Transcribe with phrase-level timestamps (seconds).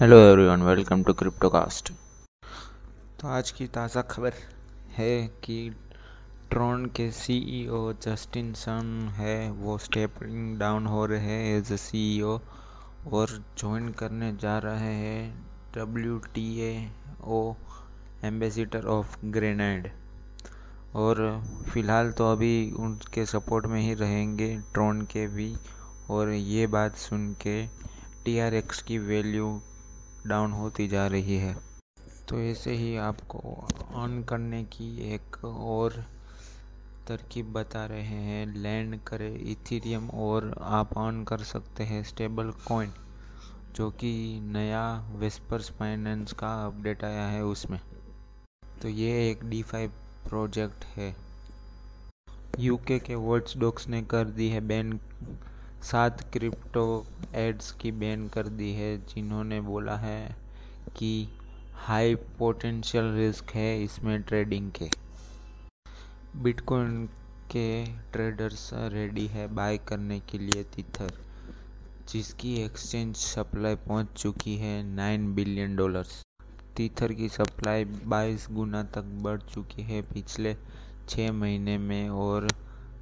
[0.00, 1.92] Hello everyone welcome to Cryptocast
[3.20, 4.32] तो आज की ताज़ा खबर
[4.96, 5.76] है कि
[6.50, 12.38] ट्रॉन के सीईओ जस्टिन सन है, वो स्टेपिंग डाउन हो रहे हैं एज ए सीईओ
[13.12, 15.46] और ज्वाइन करने जा रहे हैं
[15.76, 16.90] W T
[17.24, 17.54] O
[18.24, 19.90] ambassador of Grenada
[20.94, 21.42] और
[21.72, 25.56] फ़िलहाल तो अभी उनके सपोर्ट में ही रहेंगे ट्रॉन के भी
[26.10, 27.66] और ये बात सुन के
[28.24, 29.60] टी आर एक्स की वैल्यू
[30.28, 31.56] डाउन होती जा रही है।
[32.28, 33.38] तो ऐसे ही आपको
[33.94, 35.92] ऑन करने की एक और
[37.08, 42.92] तरकीब बता रहे हैं। लैंड करें इथीरियम और आप ऑन कर सकते हैं स्टेबल कॉइन
[43.76, 44.84] जो कि नया
[45.16, 47.80] वेस्पर्स फाइनेंस का अपडेट आया है उसमें।
[48.82, 49.92] तो ये एक डी फाइव
[50.28, 51.14] प्रोजेक्ट है
[52.58, 54.98] यूके के वर्ड्स डॉक्स ने कर दी है बैन
[55.82, 60.36] सात क्रिप्टो एड्स की बैन कर दी है, जिन्होंने बोला है
[60.96, 61.28] कि
[61.74, 64.88] हाई पोटेंशियल रिस्क है इसमें ट्रेडिंग के।
[66.36, 67.06] बिटकॉइन
[67.50, 71.12] के ट्रेडर्स रेडी है बाय करने के लिए तीथर,
[72.08, 76.22] जिसकी एक्सचेंज सप्लाई पहुँच चुकी है नाइन बिलियन डॉलर्स।
[76.76, 80.56] तीथर की सप्लाई 22 गुना तक बढ़ चुकी है पिछले
[81.08, 82.48] छः महीने में और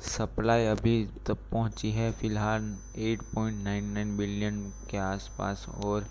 [0.00, 6.06] सप्लाई अभी तक पहुँची है फ़िलहाल 8.99 बिलियन के आसपास और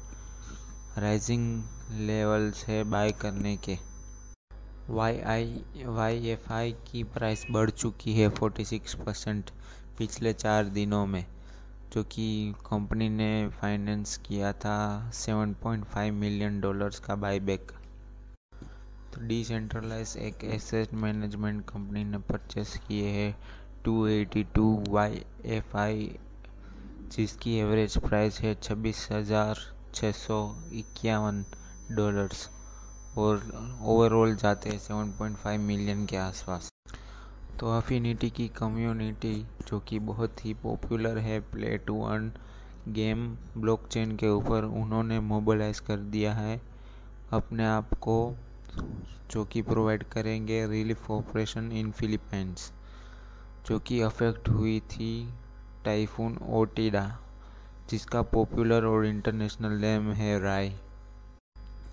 [0.98, 3.78] राइजिंग लेवल्स है बाय करने के।
[4.90, 9.50] Y I Y F I की प्राइस बढ़ चुकी है 46 परसेंट
[9.98, 11.26] पिछले चार दिनों में,
[11.94, 17.72] जो कि कंपनी ने फाइनेंस किया था 7.5 मिलियन डॉलर्स का बाईबैक
[19.14, 23.36] तो डिसेंट्रलाइज एक एसेट मैनेजमेंट कंपनी ने परचेस किए हैं
[23.86, 25.22] two eighty two Y
[25.58, 26.10] F I
[27.12, 29.60] जिसकी एवरेज प्राइस है छब्बीस हज़ार
[29.96, 30.40] छः सौ
[30.74, 31.44] इक्यावन
[31.92, 32.50] डॉलर्स
[33.18, 33.44] और
[33.84, 36.72] ओवरऑल जाते हैं सेवन पॉइंट फाइव मिलियन के आसपास।
[37.60, 39.36] तो अफिनिटी की कम्युनिटी
[39.70, 42.32] जो कि बहुत ही पॉपुलर है play to earn
[42.90, 46.60] game blockchain के ऊपर, उन्होंने मोबालाइज कर दिया है।
[47.34, 48.36] अपने आप को
[49.32, 52.72] जो कि प्रोवाइड करेंगे रिलीफ ऑपरेशन इन फिलीपींस
[53.68, 55.34] जो कि अफेक्ट हुई थी
[55.86, 57.20] टाइफून ओटिडा
[57.90, 60.70] जिसका पॉपुलर और इंटरनेशनल नेम है राय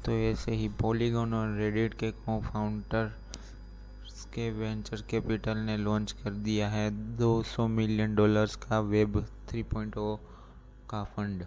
[0.06, 3.12] तो ऐसे ही पॉलीगॉन और रेडिट के को फाउंडर
[4.34, 10.19] के वेंचर कैपिटल ने लॉन्च कर दिया है 200 मिलियन डॉलर्स का वेब 3.0
[10.91, 11.44] का फंड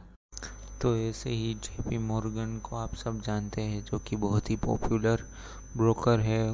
[0.82, 5.24] तो ऐसे ही जेपी मॉर्गन को आप सब जानते हैं, जो कि बहुत ही पॉपुलर
[5.78, 6.52] ब्रोकर है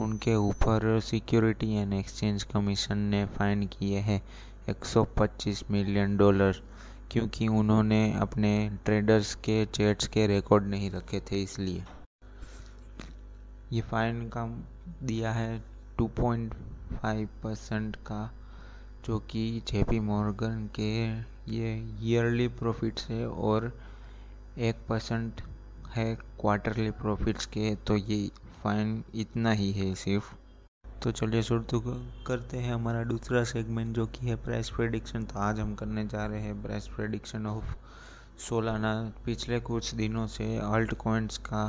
[0.00, 4.20] उनके ऊपर सिक्योरिटी एंड एक्सचेंज कमीशन ने फाइन किए हैं
[4.70, 6.60] 125 मिलियन डॉलर,
[7.12, 8.52] क्योंकि उन्होंने अपने
[8.84, 11.84] ट्रेडर्स के चैट्स के रिकॉर्ड नहीं रखे थे इसलिए।
[13.72, 14.46] ये फाइन का
[15.02, 15.62] दिया है
[16.00, 18.30] 2.5 परसेंट का,
[19.06, 20.92] जो कि जेपी मॉर्गन के
[21.52, 23.72] ये ईयरली प्रॉफिट्स है और
[24.58, 25.40] एक परसेंट
[25.96, 28.18] है क्वार्टरली प्रॉफिट्स के तो ये
[28.64, 30.34] फाइन इतना ही है सिर्फ़।
[31.02, 31.80] तो चलिए शुरू
[32.26, 36.24] करते हैं हमारा दूसरा सेगमेंट जो कि है प्राइस प्रेडिक्शन तो आज हम करने जा
[36.26, 37.74] रहे हैं प्राइस प्रेडिक्शन ऑफ़
[38.40, 38.92] सोलाना
[39.24, 41.64] पिछले कुछ दिनों से अल्ट कॉइन्स का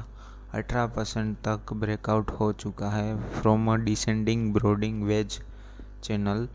[0.55, 5.39] 18 परसेंट तक ब्रेकआउट हो चुका है from a descending broadening wedge
[6.03, 6.47] channel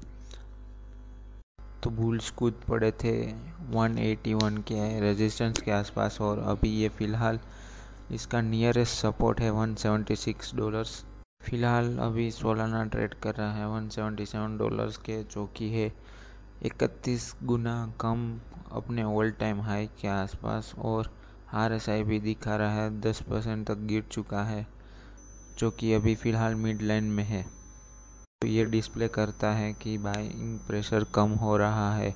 [1.82, 3.14] तो बुल्स कूद पड़े थे।
[3.74, 7.40] 181 के रेजिस्टेंस के आसपास और अभी ये फ़िलहाल
[8.12, 10.92] इसका नियरेस्ट सपोर्ट है 176 डॉलर्स
[11.42, 15.86] फ़िलहाल अभी सोलाना ट्रेड कर रहा है 177 डॉलर्स के, जो कि है
[16.62, 18.40] इकतीस गुना कम
[18.72, 21.10] अपने ऑल टाइम हाई के आसपास और
[21.54, 24.66] आर एस आई भी दिखा रहा है 10 परसेंट तक गिर चुका है,
[25.58, 27.42] जो कि अभी फ़िलहाल मिड लाइन में है।
[28.42, 32.14] तो ये डिस्प्ले करता है कि बाइंग प्रेशर कम हो रहा है।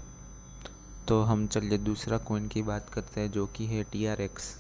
[1.09, 4.54] तो हम चलिए दूसरा कोइन की बात करते हैं, जो कि है टी आर एक्स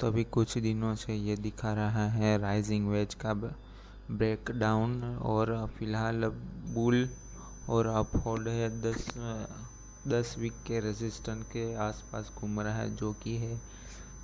[0.00, 5.50] तो अभी कुछ दिनों से ये दिखा रहा है राइजिंग वेज का ब्रेक डाउन और
[5.78, 6.24] फ़िलहाल
[6.74, 7.08] बुल
[7.68, 9.08] और अपहोल्ड है। दस
[10.08, 13.60] दस वीक के रेजिस्टेंट के आसपास घूम रहा है, जो कि है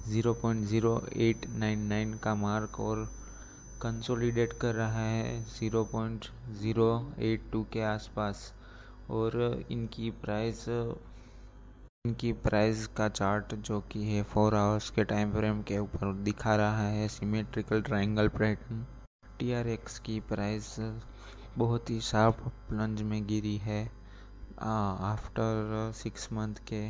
[0.08, 3.04] zero point zero eight nine nine का मार्क और
[3.82, 6.26] कंसोलिडेट कर रहा है zero point
[6.60, 6.90] zero
[7.22, 8.52] eight two के आसपास।
[9.10, 10.64] और इनकी प्राइस
[12.06, 16.54] इनकी प्राइस का चार्ट जो कि है फोर आवर्स के टाइम फ्रेम के ऊपर दिखा
[16.56, 18.84] रहा है symmetrical triangle pattern
[19.38, 20.66] T R X की प्राइस
[21.58, 23.80] बहुत ही शार्प प्लंज में गिरी है।
[24.62, 26.82] आफ्टर सिक्स मंथ के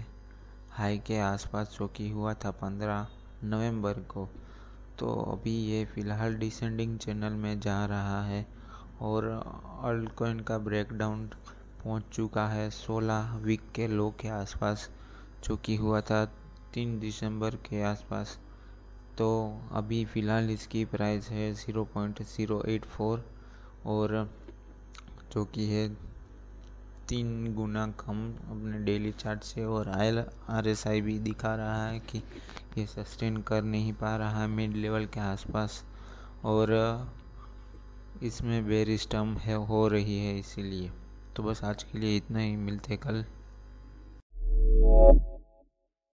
[0.79, 3.07] हाई के आसपास जो कि हुआ था पंद्रह
[3.45, 4.29] नवंबर को
[4.99, 8.45] तो अभी ये फ़िलहाल डिसेंडिंग चैनल में जा रहा है
[9.03, 9.29] और
[9.85, 11.27] अल्ट कॉइन का ब्रेकडाउन
[11.85, 14.89] पहुँच चुका है 16 वीक के लो के आसपास।
[15.45, 16.25] जो कि हुआ था
[16.75, 18.39] तीन दिसंबर के आसपास
[19.19, 19.29] तो
[19.73, 23.25] अभी फ़िलहाल इसकी प्राइस है zero point zero eight four
[23.87, 24.13] और
[25.33, 25.89] जो कि है
[27.09, 30.17] तीन गुना कम अपने डेली चार्ट से और आई
[30.51, 32.23] आर एस आई भी दिखा रहा है कि
[32.79, 35.83] ये सस्टेन कर नहीं पा रहा है मिड लेवल के आसपास
[36.45, 36.73] और
[38.23, 40.91] इसमें बेरिस्टम है, हो रही है इसीलिए।
[41.37, 43.25] तो बस आज के लिए इतना ही, मिलते कल।